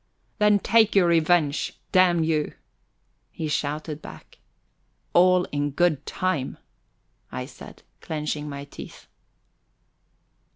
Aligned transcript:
"Then 0.39 0.57
take 0.57 0.95
your 0.95 1.05
revenge, 1.05 1.77
damn 1.91 2.23
you!" 2.23 2.55
he 3.29 3.47
shouted 3.47 4.01
back. 4.01 4.39
"All 5.13 5.43
in 5.51 5.69
good 5.69 6.07
time," 6.07 6.57
I 7.31 7.45
said, 7.45 7.83
clenching 8.01 8.49
my 8.49 8.65
teeth. 8.65 9.05